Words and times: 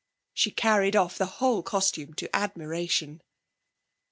She 0.33 0.49
carried 0.49 0.95
off 0.95 1.15
the 1.19 1.27
whole 1.37 1.61
costume 1.61 2.15
to 2.15 2.35
admiration. 2.35 3.21